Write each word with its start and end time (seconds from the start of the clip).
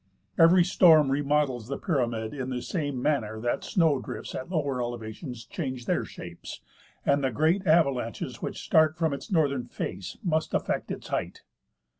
Every 0.35 0.63
storm 0.63 1.11
remodels 1.11 1.67
the 1.67 1.77
pyra 1.77 2.09
mid 2.09 2.33
in 2.33 2.49
the 2.49 2.63
same 2.63 2.99
manner 2.99 3.39
that 3.41 3.63
snow 3.63 3.99
drifts 4.01 4.33
at 4.33 4.49
lower 4.49 4.81
elevations 4.81 5.45
change 5.45 5.85
their 5.85 6.05
shapes, 6.05 6.59
and 7.05 7.23
the 7.23 7.29
great 7.29 7.67
avalanches 7.67 8.41
which 8.41 8.63
start 8.63 8.97
from 8.97 9.13
its 9.13 9.31
northern 9.31 9.67
face 9.67 10.17
must 10.23 10.55
affect 10.55 10.89
its 10.89 11.09
height. 11.09 11.43